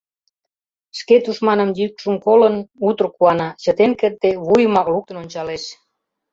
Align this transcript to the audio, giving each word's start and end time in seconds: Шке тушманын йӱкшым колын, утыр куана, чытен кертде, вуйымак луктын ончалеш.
Шке 0.99 1.15
тушманын 1.23 1.69
йӱкшым 1.79 2.15
колын, 2.25 2.55
утыр 2.87 3.07
куана, 3.15 3.49
чытен 3.63 3.91
кертде, 3.99 4.31
вуйымак 4.45 4.87
луктын 4.93 5.15
ончалеш. 5.23 5.63